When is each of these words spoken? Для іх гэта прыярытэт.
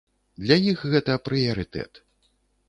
Для 0.45 0.55
іх 0.71 0.79
гэта 0.93 1.19
прыярытэт. 1.29 2.03